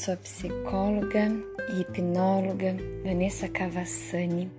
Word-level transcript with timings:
sou 0.00 0.14
a 0.14 0.16
psicóloga 0.16 1.30
e 1.68 1.82
hipnóloga 1.82 2.74
Vanessa 3.04 3.46
Cavassani, 3.46 4.50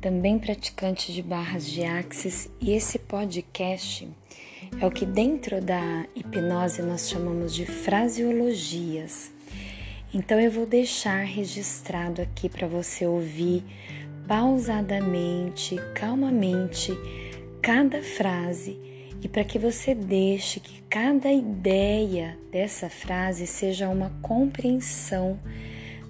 também 0.00 0.38
praticante 0.38 1.12
de 1.12 1.22
barras 1.22 1.66
de 1.66 1.84
axis, 1.84 2.48
e 2.58 2.72
esse 2.72 2.98
podcast 2.98 4.08
é 4.80 4.86
o 4.86 4.90
que 4.90 5.04
dentro 5.04 5.60
da 5.60 6.06
hipnose 6.16 6.80
nós 6.80 7.10
chamamos 7.10 7.54
de 7.54 7.66
fraseologias. 7.66 9.30
Então 10.14 10.40
eu 10.40 10.50
vou 10.50 10.64
deixar 10.64 11.22
registrado 11.22 12.22
aqui 12.22 12.48
para 12.48 12.66
você 12.66 13.06
ouvir 13.06 13.62
pausadamente, 14.26 15.76
calmamente, 15.94 16.92
cada 17.60 18.02
frase 18.02 18.80
e 19.22 19.28
para 19.28 19.44
que 19.44 19.58
você 19.58 19.94
deixe 19.94 20.58
que 20.58 20.82
cada 20.90 21.32
ideia 21.32 22.36
dessa 22.50 22.90
frase 22.90 23.46
seja 23.46 23.88
uma 23.88 24.10
compreensão 24.20 25.38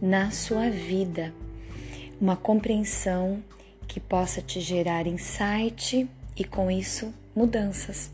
na 0.01 0.31
sua 0.31 0.71
vida, 0.71 1.33
uma 2.19 2.37
compreensão 2.37 3.43
que 3.87 4.01
possa 4.01 4.41
te 4.41 4.61
gerar 4.61 5.07
insight 5.07 6.09
e 6.35 6.43
com 6.43 6.71
isso 6.71 7.13
mudanças. 7.37 8.11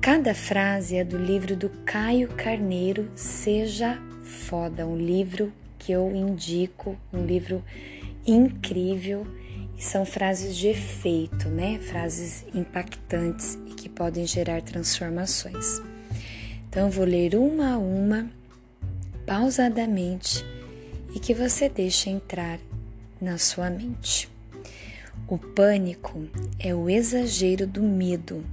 Cada 0.00 0.34
frase 0.34 0.96
é 0.96 1.04
do 1.04 1.16
livro 1.16 1.56
do 1.56 1.70
Caio 1.84 2.28
Carneiro, 2.28 3.10
Seja 3.16 3.98
Foda, 4.22 4.86
um 4.86 4.96
livro 4.96 5.52
que 5.78 5.90
eu 5.90 6.14
indico, 6.14 6.96
um 7.12 7.24
livro 7.24 7.64
incrível 8.26 9.26
são 9.84 10.06
frases 10.06 10.56
de 10.56 10.68
efeito, 10.68 11.48
né? 11.48 11.78
Frases 11.78 12.44
impactantes 12.54 13.58
e 13.66 13.74
que 13.74 13.88
podem 13.88 14.26
gerar 14.26 14.62
transformações. 14.62 15.82
Então, 16.68 16.88
vou 16.88 17.04
ler 17.04 17.34
uma 17.34 17.74
a 17.74 17.78
uma, 17.78 18.30
pausadamente, 19.26 20.44
e 21.14 21.20
que 21.20 21.34
você 21.34 21.68
deixe 21.68 22.08
entrar 22.08 22.58
na 23.20 23.36
sua 23.38 23.68
mente. 23.68 24.30
O 25.28 25.36
pânico 25.36 26.26
é 26.58 26.74
o 26.74 26.88
exagero 26.88 27.66
do 27.66 27.82
medo. 27.82 28.44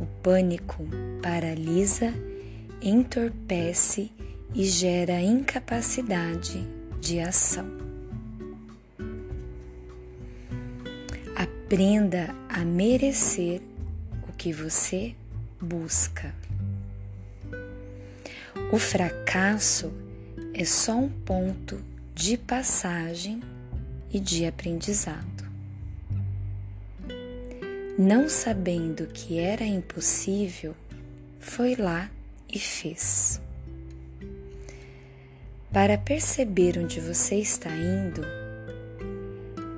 O 0.00 0.06
pânico 0.22 0.84
paralisa, 1.22 2.12
entorpece 2.82 4.10
e 4.54 4.64
gera 4.64 5.20
incapacidade 5.20 6.66
de 7.00 7.20
ação. 7.20 7.79
Aprenda 11.72 12.34
a 12.48 12.64
merecer 12.64 13.62
o 14.28 14.32
que 14.32 14.52
você 14.52 15.14
busca. 15.60 16.34
O 18.72 18.76
fracasso 18.76 19.92
é 20.52 20.64
só 20.64 20.96
um 20.96 21.08
ponto 21.08 21.80
de 22.12 22.36
passagem 22.36 23.40
e 24.12 24.18
de 24.18 24.46
aprendizado. 24.46 25.44
Não 27.96 28.28
sabendo 28.28 29.06
que 29.06 29.38
era 29.38 29.64
impossível, 29.64 30.74
foi 31.38 31.76
lá 31.76 32.10
e 32.52 32.58
fez. 32.58 33.40
Para 35.72 35.96
perceber 35.96 36.80
onde 36.80 36.98
você 36.98 37.36
está 37.36 37.70
indo, 37.70 38.39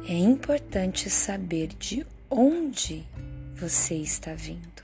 é 0.08 0.14
importante 0.14 1.08
saber 1.08 1.68
de 1.78 2.04
onde 2.28 3.06
você 3.54 3.94
está 3.94 4.34
vindo. 4.34 4.82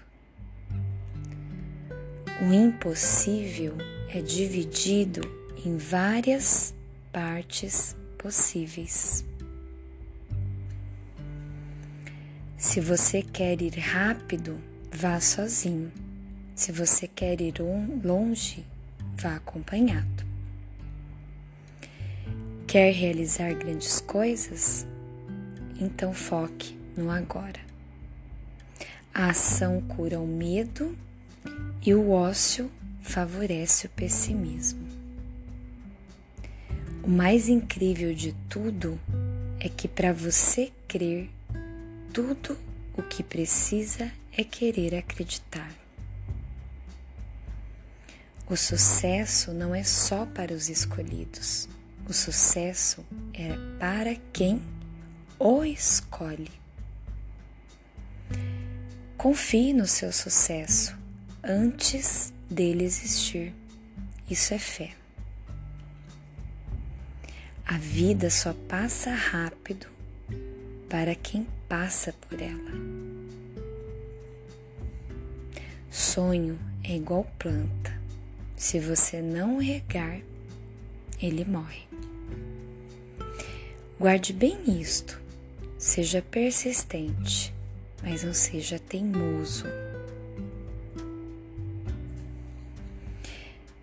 O 2.40 2.52
impossível 2.52 3.74
é 4.08 4.20
dividido 4.20 5.20
em 5.64 5.76
várias 5.76 6.72
partes 7.12 7.96
possíveis. 8.16 9.24
Se 12.56 12.80
você 12.80 13.22
quer 13.22 13.60
ir 13.60 13.76
rápido, 13.78 14.60
vá 14.92 15.20
sozinho. 15.20 15.92
Se 16.54 16.70
você 16.70 17.08
quer 17.08 17.40
ir 17.40 17.54
longe, 18.04 18.64
vá 19.16 19.36
acompanhado. 19.36 20.26
Quer 22.68 22.92
realizar 22.92 23.54
grandes 23.54 24.00
coisas? 24.00 24.86
Então 25.78 26.12
foque 26.12 26.76
no 26.96 27.10
agora. 27.10 27.60
A 29.14 29.30
ação 29.30 29.80
cura 29.80 30.20
o 30.20 30.26
medo 30.26 30.96
e 31.84 31.94
o 31.94 32.10
ócio 32.10 32.70
favorece 33.02 33.86
o 33.86 33.90
pessimismo. 33.90 34.86
O 37.02 37.08
mais 37.08 37.48
incrível 37.48 38.14
de 38.14 38.34
tudo 38.48 39.00
é 39.58 39.68
que 39.68 39.88
para 39.88 40.12
você 40.12 40.70
crer, 40.86 41.30
tudo 42.12 42.56
o 42.96 43.02
que 43.02 43.22
precisa 43.22 44.10
é 44.32 44.44
querer 44.44 44.94
acreditar. 44.94 45.72
O 48.46 48.56
sucesso 48.56 49.52
não 49.52 49.74
é 49.74 49.84
só 49.84 50.24
para 50.26 50.54
os 50.54 50.68
escolhidos. 50.68 51.68
O 52.08 52.12
sucesso 52.12 53.04
é 53.34 53.50
para 53.78 54.16
quem 54.32 54.62
o 55.38 55.64
escolhe. 55.64 56.50
Confie 59.16 59.72
no 59.72 59.86
seu 59.86 60.12
sucesso 60.12 60.96
antes 61.42 62.32
dele 62.50 62.84
existir. 62.84 63.54
Isso 64.28 64.52
é 64.52 64.58
fé. 64.58 64.94
A 67.66 67.78
vida 67.78 68.30
só 68.30 68.52
passa 68.52 69.14
rápido 69.14 69.86
para 70.88 71.14
quem 71.14 71.46
passa 71.68 72.12
por 72.12 72.40
ela. 72.40 72.72
Sonho 75.90 76.58
é 76.82 76.96
igual 76.96 77.24
planta. 77.38 77.98
Se 78.56 78.80
você 78.80 79.22
não 79.22 79.58
regar, 79.58 80.20
ele 81.20 81.44
morre. 81.44 81.86
Guarde 83.98 84.32
bem 84.32 84.80
isto. 84.80 85.27
Seja 85.78 86.20
persistente, 86.20 87.54
mas 88.02 88.24
não 88.24 88.34
seja 88.34 88.80
teimoso. 88.80 89.64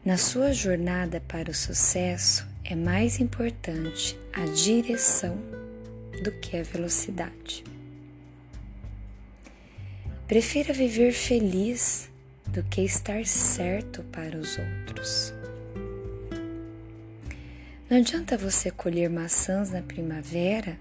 Na 0.04 0.18
sua 0.18 0.52
jornada 0.52 1.24
para 1.26 1.50
o 1.50 1.54
sucesso, 1.54 2.46
é 2.66 2.76
mais 2.76 3.22
importante 3.22 4.20
a 4.34 4.44
direção 4.44 5.38
do 6.22 6.34
que 6.34 6.58
a 6.58 6.64
velocidade. 6.64 7.64
Prefira 10.28 10.74
viver 10.74 11.14
feliz 11.14 12.10
do 12.48 12.62
que 12.64 12.82
estar 12.82 13.26
certo 13.26 14.04
para 14.12 14.38
os 14.38 14.58
outros. 14.58 15.34
Não 17.90 17.98
adianta 17.98 18.38
você 18.38 18.70
colher 18.70 19.10
maçãs 19.10 19.72
na 19.72 19.82
primavera 19.82 20.78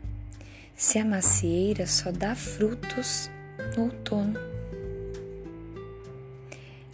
se 0.77 0.99
a 0.99 1.05
macieira 1.05 1.87
só 1.87 2.11
dá 2.11 2.35
frutos 2.35 3.31
no 3.77 3.85
outono. 3.85 4.39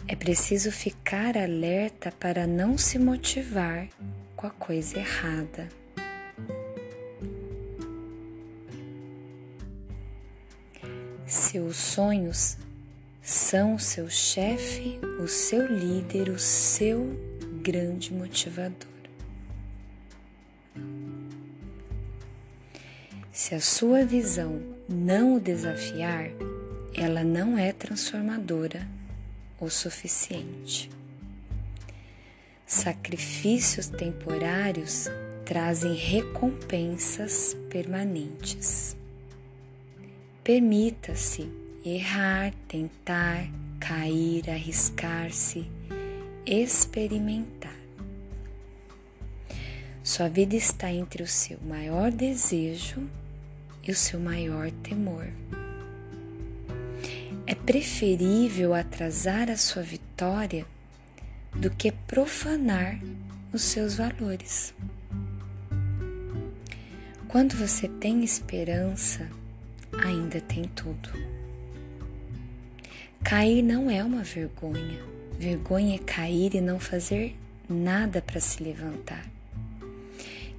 É 0.07 0.15
preciso 0.15 0.71
ficar 0.71 1.37
alerta 1.37 2.11
para 2.11 2.45
não 2.45 2.77
se 2.77 2.99
motivar 2.99 3.87
com 4.35 4.45
a 4.45 4.49
coisa 4.49 4.99
errada. 4.99 5.69
Seus 11.25 11.77
sonhos 11.77 12.57
são 13.21 13.75
o 13.75 13.79
seu 13.79 14.09
chefe, 14.09 14.99
o 15.23 15.27
seu 15.29 15.65
líder, 15.65 16.27
o 16.29 16.37
seu 16.37 17.17
grande 17.61 18.13
motivador. 18.13 18.90
Se 23.51 23.55
a 23.55 23.59
sua 23.59 24.05
visão 24.05 24.61
não 24.87 25.35
o 25.35 25.39
desafiar, 25.41 26.29
ela 26.93 27.21
não 27.21 27.57
é 27.57 27.73
transformadora 27.73 28.87
o 29.59 29.69
suficiente. 29.69 30.89
Sacrifícios 32.65 33.87
temporários 33.87 35.09
trazem 35.43 35.93
recompensas 35.95 37.53
permanentes. 37.69 38.95
Permita-se 40.45 41.51
errar, 41.83 42.53
tentar, 42.69 43.49
cair, 43.81 44.49
arriscar-se, 44.49 45.69
experimentar. 46.45 47.75
Sua 50.01 50.29
vida 50.29 50.55
está 50.55 50.89
entre 50.89 51.21
o 51.21 51.27
seu 51.27 51.59
maior 51.67 52.11
desejo 52.11 53.09
e 53.83 53.91
o 53.91 53.95
seu 53.95 54.19
maior 54.19 54.71
temor. 54.83 55.27
É 57.45 57.55
preferível 57.55 58.73
atrasar 58.73 59.49
a 59.49 59.57
sua 59.57 59.81
vitória 59.81 60.65
do 61.55 61.69
que 61.69 61.91
profanar 61.91 62.99
os 63.51 63.61
seus 63.61 63.95
valores. 63.95 64.73
Quando 67.27 67.55
você 67.55 67.87
tem 67.87 68.23
esperança, 68.23 69.29
ainda 70.03 70.39
tem 70.41 70.63
tudo. 70.63 71.09
Cair 73.23 73.61
não 73.61 73.89
é 73.89 74.03
uma 74.03 74.23
vergonha. 74.23 74.99
Vergonha 75.37 75.95
é 75.95 75.99
cair 75.99 76.55
e 76.55 76.61
não 76.61 76.79
fazer 76.79 77.35
nada 77.69 78.21
para 78.21 78.39
se 78.39 78.63
levantar. 78.63 79.25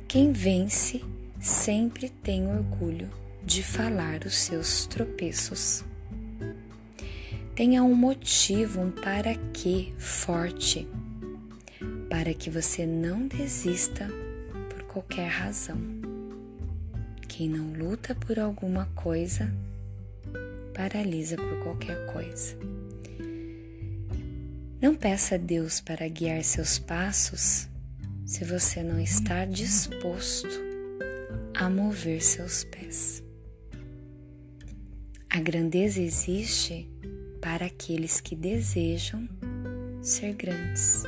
Quem 0.08 0.32
vence 0.32 1.02
sempre 1.42 2.08
tem 2.08 2.46
orgulho 2.46 3.10
de 3.44 3.64
falar 3.64 4.24
os 4.24 4.36
seus 4.36 4.86
tropeços. 4.86 5.84
Tenha 7.56 7.82
um 7.82 7.96
motivo, 7.96 8.80
um 8.80 8.92
para 8.92 9.34
quê 9.52 9.92
forte, 9.98 10.88
para 12.08 12.32
que 12.32 12.48
você 12.48 12.86
não 12.86 13.26
desista 13.26 14.08
por 14.70 14.84
qualquer 14.84 15.26
razão. 15.26 15.78
Quem 17.26 17.48
não 17.48 17.72
luta 17.72 18.14
por 18.14 18.38
alguma 18.38 18.86
coisa, 18.94 19.52
paralisa 20.72 21.36
por 21.36 21.64
qualquer 21.64 22.06
coisa. 22.12 22.56
Não 24.80 24.94
peça 24.94 25.34
a 25.34 25.38
Deus 25.38 25.80
para 25.80 26.06
guiar 26.06 26.44
seus 26.44 26.78
passos 26.78 27.68
se 28.24 28.44
você 28.44 28.82
não 28.82 29.00
está 29.00 29.44
disposto 29.44 30.71
a 31.54 31.68
mover 31.68 32.22
seus 32.22 32.64
pés. 32.64 33.22
A 35.28 35.40
grandeza 35.40 36.00
existe 36.00 36.88
para 37.40 37.66
aqueles 37.66 38.20
que 38.20 38.36
desejam 38.36 39.28
ser 40.02 40.34
grandes. 40.34 41.04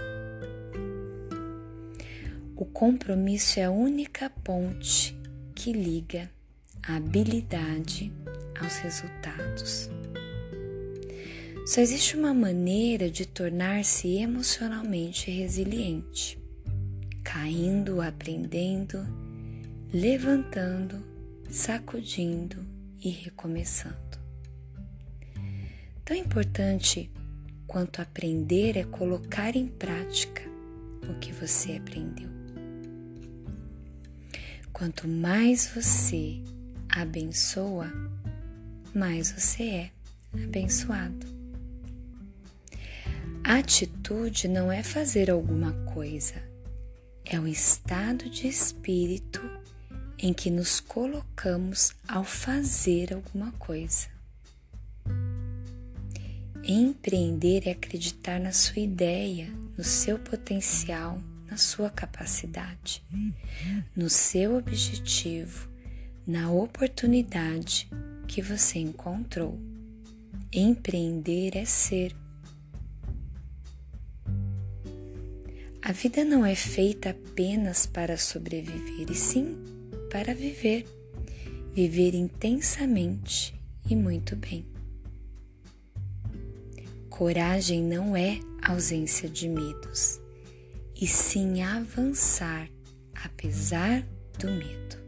O 2.56 2.64
compromisso 2.64 3.58
é 3.58 3.64
a 3.64 3.70
única 3.70 4.30
ponte 4.30 5.16
que 5.54 5.72
liga 5.72 6.30
a 6.82 6.96
habilidade 6.96 8.12
aos 8.60 8.76
resultados. 8.78 9.90
Só 11.66 11.80
existe 11.80 12.16
uma 12.16 12.34
maneira 12.34 13.10
de 13.10 13.26
tornar-se 13.26 14.16
emocionalmente 14.18 15.30
resiliente: 15.30 16.38
caindo, 17.22 18.00
aprendendo, 18.02 19.23
levantando, 19.94 21.00
sacudindo 21.48 22.66
e 23.00 23.10
recomeçando. 23.10 24.18
Tão 26.04 26.16
importante 26.16 27.08
quanto 27.64 28.02
aprender 28.02 28.76
é 28.76 28.82
colocar 28.82 29.54
em 29.54 29.68
prática 29.68 30.42
o 31.08 31.14
que 31.20 31.32
você 31.32 31.76
aprendeu. 31.76 32.28
Quanto 34.72 35.06
mais 35.06 35.70
você 35.72 36.42
abençoa, 36.88 37.86
mais 38.92 39.30
você 39.30 39.62
é 39.62 39.90
abençoado. 40.42 41.24
Atitude 43.44 44.48
não 44.48 44.72
é 44.72 44.82
fazer 44.82 45.30
alguma 45.30 45.72
coisa, 45.84 46.42
é 47.24 47.38
o 47.38 47.46
estado 47.46 48.28
de 48.28 48.48
espírito 48.48 49.40
em 50.24 50.32
que 50.32 50.50
nos 50.50 50.80
colocamos 50.80 51.92
ao 52.08 52.24
fazer 52.24 53.12
alguma 53.12 53.52
coisa. 53.58 54.08
Empreender 56.66 57.68
é 57.68 57.72
acreditar 57.72 58.40
na 58.40 58.50
sua 58.50 58.80
ideia, 58.80 59.50
no 59.76 59.84
seu 59.84 60.18
potencial, 60.18 61.20
na 61.46 61.58
sua 61.58 61.90
capacidade, 61.90 63.04
no 63.94 64.08
seu 64.08 64.56
objetivo, 64.56 65.68
na 66.26 66.50
oportunidade 66.50 67.86
que 68.26 68.40
você 68.40 68.78
encontrou. 68.78 69.60
Empreender 70.50 71.54
é 71.54 71.66
ser. 71.66 72.16
A 75.82 75.92
vida 75.92 76.24
não 76.24 76.46
é 76.46 76.54
feita 76.54 77.10
apenas 77.10 77.84
para 77.84 78.16
sobreviver, 78.16 79.10
e 79.10 79.14
sim 79.14 79.63
para 80.14 80.32
viver. 80.32 80.86
Viver 81.72 82.14
intensamente 82.14 83.52
e 83.90 83.96
muito 83.96 84.36
bem. 84.36 84.64
Coragem 87.10 87.82
não 87.82 88.16
é 88.16 88.38
ausência 88.62 89.28
de 89.28 89.48
medos, 89.48 90.20
e 90.94 91.04
sim 91.04 91.62
avançar 91.62 92.68
apesar 93.24 94.04
do 94.38 94.52
medo. 94.52 95.02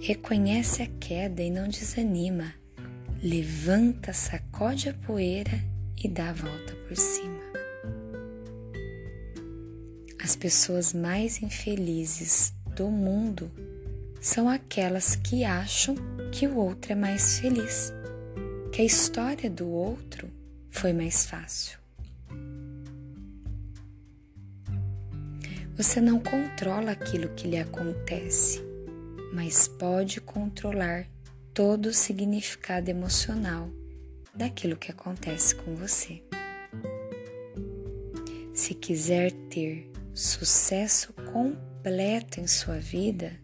Reconhece 0.00 0.82
a 0.82 0.86
queda 0.98 1.42
e 1.42 1.50
não 1.50 1.68
desanima. 1.68 2.54
Levanta, 3.22 4.14
sacode 4.14 4.88
a 4.88 4.94
poeira 4.94 5.62
e 6.02 6.08
dá 6.08 6.30
a 6.30 6.32
volta 6.32 6.74
por 6.88 6.96
cima. 6.96 7.35
As 10.26 10.34
pessoas 10.34 10.92
mais 10.92 11.40
infelizes 11.40 12.52
do 12.74 12.90
mundo 12.90 13.48
são 14.20 14.48
aquelas 14.48 15.14
que 15.14 15.44
acham 15.44 15.94
que 16.32 16.48
o 16.48 16.56
outro 16.56 16.90
é 16.90 16.96
mais 16.96 17.38
feliz 17.38 17.92
que 18.72 18.82
a 18.82 18.84
história 18.84 19.48
do 19.48 19.68
outro 19.68 20.28
foi 20.68 20.92
mais 20.92 21.26
fácil. 21.26 21.78
Você 25.76 26.00
não 26.00 26.18
controla 26.18 26.90
aquilo 26.90 27.28
que 27.28 27.46
lhe 27.46 27.58
acontece, 27.58 28.60
mas 29.32 29.68
pode 29.68 30.20
controlar 30.20 31.06
todo 31.54 31.86
o 31.86 31.94
significado 31.94 32.90
emocional 32.90 33.70
daquilo 34.34 34.76
que 34.76 34.90
acontece 34.90 35.54
com 35.54 35.76
você. 35.76 36.20
Se 38.52 38.74
quiser 38.74 39.30
ter 39.48 39.94
sucesso 40.16 41.12
completo 41.12 42.40
em 42.40 42.46
sua 42.46 42.78
vida, 42.78 43.38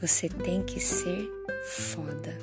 você 0.00 0.28
tem 0.28 0.64
que 0.64 0.80
ser 0.80 1.30
foda. 1.64 2.36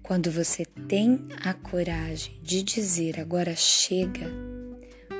Quando 0.00 0.30
você 0.30 0.64
tem 0.64 1.26
a 1.44 1.52
coragem 1.52 2.38
de 2.42 2.62
dizer 2.62 3.18
agora 3.18 3.56
chega, 3.56 4.30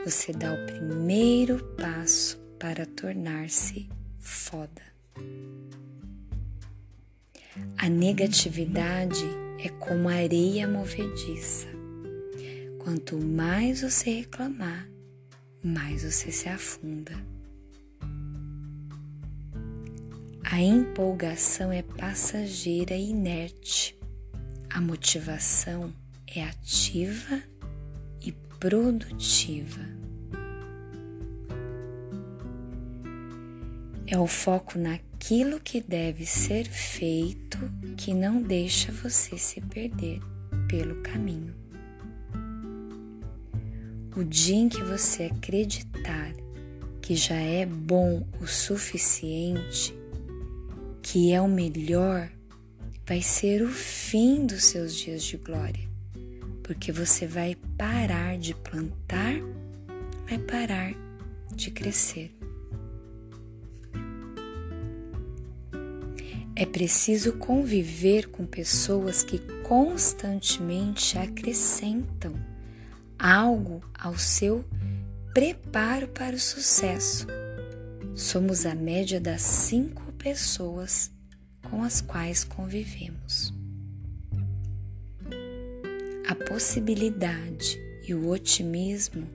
você 0.04 0.32
dá 0.32 0.54
o 0.54 0.66
primeiro 0.66 1.58
passo 1.74 2.38
para 2.56 2.86
tornar-se 2.86 3.88
foda. 4.20 4.82
A 7.76 7.88
negatividade 7.88 9.24
é 9.58 9.68
como 9.70 10.08
areia 10.08 10.68
movediça. 10.68 11.81
Quanto 12.84 13.16
mais 13.16 13.82
você 13.82 14.10
reclamar, 14.10 14.88
mais 15.62 16.02
você 16.02 16.32
se 16.32 16.48
afunda. 16.48 17.12
A 20.42 20.60
empolgação 20.60 21.70
é 21.70 21.80
passageira 21.80 22.96
e 22.96 23.10
inerte. 23.10 23.96
A 24.68 24.80
motivação 24.80 25.94
é 26.26 26.42
ativa 26.42 27.40
e 28.20 28.32
produtiva. 28.58 29.86
É 34.08 34.18
o 34.18 34.26
foco 34.26 34.76
naquilo 34.76 35.60
que 35.60 35.80
deve 35.80 36.26
ser 36.26 36.68
feito 36.68 37.58
que 37.96 38.12
não 38.12 38.42
deixa 38.42 38.90
você 38.90 39.38
se 39.38 39.60
perder 39.60 40.20
pelo 40.68 41.00
caminho. 41.00 41.61
O 44.14 44.22
dia 44.22 44.56
em 44.56 44.68
que 44.68 44.82
você 44.82 45.24
acreditar 45.24 46.34
que 47.00 47.16
já 47.16 47.36
é 47.36 47.64
bom 47.64 48.26
o 48.42 48.46
suficiente, 48.46 49.94
que 51.00 51.32
é 51.32 51.40
o 51.40 51.48
melhor, 51.48 52.30
vai 53.06 53.22
ser 53.22 53.62
o 53.62 53.70
fim 53.70 54.44
dos 54.44 54.64
seus 54.64 54.94
dias 54.94 55.24
de 55.24 55.38
glória, 55.38 55.88
porque 56.62 56.92
você 56.92 57.26
vai 57.26 57.56
parar 57.78 58.36
de 58.36 58.54
plantar, 58.54 59.32
vai 60.28 60.38
parar 60.38 60.92
de 61.54 61.70
crescer. 61.70 62.36
É 66.54 66.66
preciso 66.66 67.32
conviver 67.38 68.28
com 68.28 68.44
pessoas 68.44 69.24
que 69.24 69.38
constantemente 69.62 71.16
acrescentam 71.16 72.51
algo 73.22 73.80
ao 73.96 74.18
seu 74.18 74.64
preparo 75.32 76.08
para 76.08 76.34
o 76.34 76.40
sucesso. 76.40 77.28
Somos 78.16 78.66
a 78.66 78.74
média 78.74 79.20
das 79.20 79.42
cinco 79.42 80.12
pessoas 80.14 81.08
com 81.70 81.84
as 81.84 82.00
quais 82.00 82.42
convivemos. 82.42 83.54
A 86.28 86.34
possibilidade 86.34 87.78
e 88.06 88.12
o 88.12 88.28
otimismo 88.28 89.28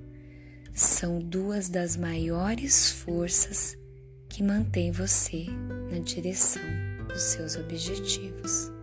são 0.74 1.22
duas 1.22 1.70
das 1.70 1.96
maiores 1.96 2.92
forças 2.92 3.78
que 4.28 4.44
mantém 4.44 4.92
você 4.92 5.46
na 5.90 6.00
direção 6.00 6.62
dos 7.08 7.22
seus 7.22 7.56
objetivos. 7.56 8.77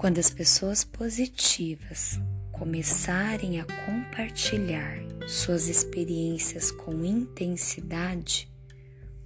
Quando 0.00 0.16
as 0.16 0.30
pessoas 0.30 0.82
positivas 0.82 2.18
começarem 2.52 3.60
a 3.60 3.66
compartilhar 3.84 4.96
suas 5.28 5.68
experiências 5.68 6.70
com 6.70 7.04
intensidade, 7.04 8.50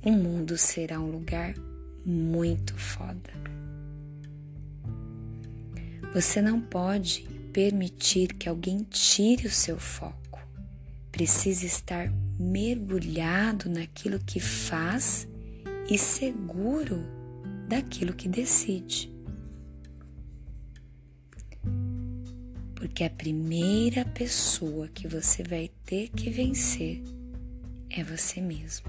o 0.04 0.10
mundo 0.10 0.58
será 0.58 0.98
um 0.98 1.12
lugar 1.12 1.54
muito 2.04 2.76
foda. 2.76 3.30
Você 6.12 6.42
não 6.42 6.60
pode 6.60 7.22
permitir 7.52 8.34
que 8.34 8.48
alguém 8.48 8.82
tire 8.82 9.46
o 9.46 9.52
seu 9.52 9.78
foco. 9.78 10.40
Precisa 11.12 11.66
estar 11.66 12.12
mergulhado 12.36 13.70
naquilo 13.70 14.18
que 14.18 14.40
faz 14.40 15.28
e 15.88 15.96
seguro 15.96 16.98
daquilo 17.68 18.12
que 18.12 18.28
decide. 18.28 19.13
Porque 22.84 23.02
a 23.02 23.08
primeira 23.08 24.04
pessoa 24.04 24.88
que 24.88 25.08
você 25.08 25.42
vai 25.42 25.70
ter 25.86 26.10
que 26.10 26.28
vencer 26.28 27.02
é 27.88 28.04
você 28.04 28.42
mesmo. 28.42 28.84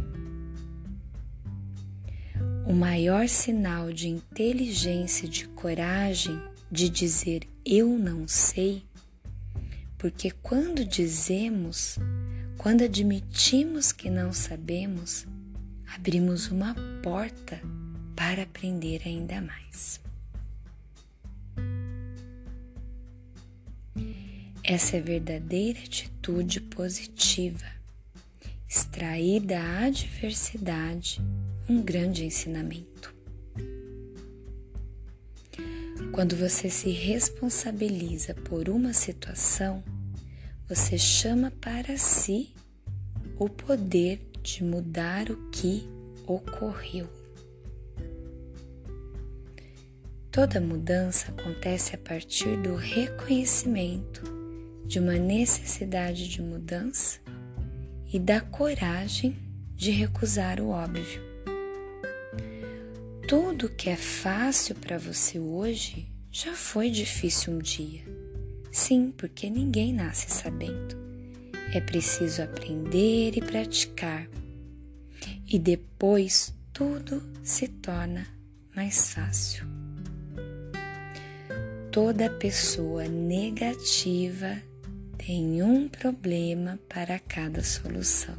O 2.68 2.74
maior 2.74 3.30
sinal 3.30 3.94
de 3.94 4.10
inteligência, 4.10 5.30
de 5.30 5.48
coragem, 5.48 6.38
de 6.70 6.90
dizer 6.90 7.48
eu 7.66 7.88
não 7.98 8.28
sei, 8.28 8.84
porque 9.98 10.30
quando 10.30 10.84
dizemos, 10.84 11.98
quando 12.58 12.84
admitimos 12.84 13.94
que 13.94 14.10
não 14.10 14.34
sabemos, 14.34 15.25
abrimos 15.96 16.52
uma 16.52 16.75
porta 17.02 17.62
para 18.14 18.44
aprender 18.44 19.04
ainda 19.06 19.40
mais. 19.40 20.04
Essa 24.68 24.98
é 24.98 25.00
verdadeira 25.00 25.78
atitude 25.78 26.60
positiva, 26.60 27.68
extrair 28.68 29.40
da 29.40 29.86
adversidade 29.86 31.22
um 31.70 31.84
grande 31.84 32.26
ensinamento. 32.26 33.14
Quando 36.12 36.36
você 36.36 36.68
se 36.72 36.90
responsabiliza 36.90 38.34
por 38.34 38.68
uma 38.68 38.92
situação, 38.92 39.84
você 40.68 40.98
chama 40.98 41.52
para 41.62 41.96
si 41.96 42.52
o 43.38 43.48
poder 43.48 44.20
de 44.42 44.64
mudar 44.64 45.30
o 45.30 45.38
que 45.52 45.88
ocorreu. 46.26 47.08
Toda 50.32 50.60
mudança 50.60 51.30
acontece 51.30 51.94
a 51.94 52.00
partir 52.00 52.58
do 52.64 52.76
reconhecimento 52.76 54.45
de 54.86 55.00
uma 55.00 55.18
necessidade 55.18 56.27
de 56.27 56.42
mudança 56.42 57.20
e 58.12 58.20
da 58.20 58.39
coragem 58.39 59.36
de 59.75 59.92
recusar 59.92 60.62
o 60.62 60.70
óbvio. 60.70 61.22
Tudo 63.27 63.70
que 63.70 63.89
é 63.89 63.96
fácil 63.96 64.75
para 64.75 64.98
você 64.98 65.39
hoje 65.39 66.08
já 66.32 66.54
foi 66.54 66.89
difícil 66.92 67.54
um 67.54 67.60
dia. 67.60 68.04
Sim, 68.72 69.12
porque 69.18 69.50
ninguém 69.50 69.94
nasce 69.94 70.30
sabendo. 70.30 70.96
É 71.74 71.82
preciso 71.82 72.44
aprender 72.44 73.36
e 73.36 73.42
praticar. 73.42 74.27
E 75.48 75.58
depois 75.58 76.54
tudo 76.72 77.24
se 77.42 77.68
torna 77.68 78.27
mais 78.75 79.13
fácil. 79.13 79.65
Toda 81.92 82.30
pessoa 82.30 83.08
negativa 83.08 84.62
tem 85.18 85.62
um 85.64 85.88
problema 85.88 86.80
para 86.90 87.20
cada 87.20 87.64
solução. 87.64 88.36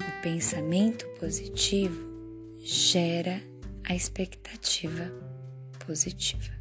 O 0.00 0.22
pensamento 0.22 1.06
positivo 1.18 2.58
gera 2.62 3.40
a 3.84 3.94
expectativa 3.94 5.12
positiva. 5.86 6.52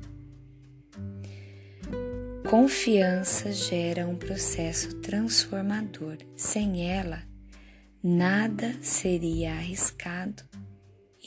Confiança 2.50 3.52
gera 3.52 4.08
um 4.08 4.16
processo 4.16 4.96
transformador. 5.02 6.18
Sem 6.36 6.90
ela, 6.90 7.24
nada 8.04 8.76
seria 8.82 9.54
arriscado 9.54 10.44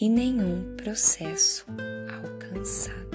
e 0.00 0.08
nenhum 0.08 0.76
processo 0.76 1.66
alcançado. 2.08 3.05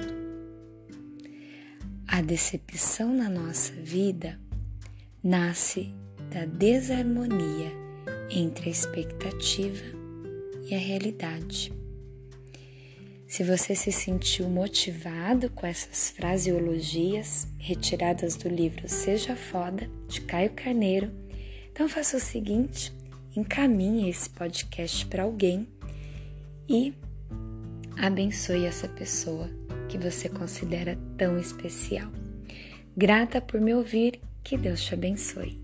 A 2.14 2.20
decepção 2.20 3.10
na 3.14 3.30
nossa 3.30 3.72
vida 3.72 4.38
nasce 5.24 5.94
da 6.30 6.44
desarmonia 6.44 7.72
entre 8.28 8.68
a 8.68 8.70
expectativa 8.70 9.82
e 10.68 10.74
a 10.74 10.78
realidade. 10.78 11.72
Se 13.26 13.42
você 13.42 13.74
se 13.74 13.90
sentiu 13.90 14.46
motivado 14.50 15.48
com 15.48 15.66
essas 15.66 16.10
fraseologias 16.10 17.48
retiradas 17.56 18.36
do 18.36 18.46
livro 18.46 18.86
Seja 18.90 19.34
Foda, 19.34 19.88
de 20.06 20.20
Caio 20.20 20.50
Carneiro, 20.50 21.10
então 21.72 21.88
faça 21.88 22.18
o 22.18 22.20
seguinte: 22.20 22.92
encaminhe 23.34 24.10
esse 24.10 24.28
podcast 24.28 25.06
para 25.06 25.22
alguém 25.22 25.66
e 26.68 26.92
abençoe 27.96 28.66
essa 28.66 28.86
pessoa 28.86 29.61
que 29.92 29.98
você 29.98 30.26
considera 30.26 30.98
tão 31.18 31.38
especial. 31.38 32.10
Grata 32.96 33.42
por 33.42 33.60
me 33.60 33.74
ouvir, 33.74 34.22
que 34.42 34.56
Deus 34.56 34.82
te 34.82 34.94
abençoe. 34.94 35.60